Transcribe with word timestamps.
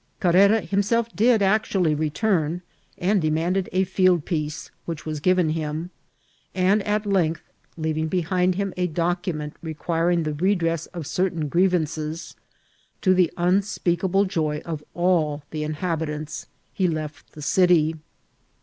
Carrera 0.19 0.61
himself 0.61 1.15
did 1.15 1.43
actually 1.43 1.93
return, 1.93 2.63
and 2.97 3.21
de 3.21 3.29
manded 3.29 3.67
a 3.71 3.83
fieldpiece, 3.85 4.71
which 4.85 5.05
was 5.05 5.19
given 5.19 5.49
him; 5.49 5.91
and 6.55 6.81
at 6.87 7.05
length, 7.05 7.43
leaving 7.77 8.07
behind 8.07 8.55
him 8.55 8.73
a 8.77 8.87
document 8.87 9.53
requiring 9.61 10.23
the 10.23 10.33
redress 10.33 10.87
of 10.87 11.05
certain 11.05 11.47
grievances, 11.47 12.35
to 13.01 13.13
the 13.13 13.31
unspeakable 13.37 14.25
joy 14.25 14.59
of 14.65 14.83
all 14.95 15.43
the 15.51 15.61
inhabitants 15.63 16.47
he 16.73 16.87
left 16.87 17.33
the 17.33 17.41
city. 17.43 17.93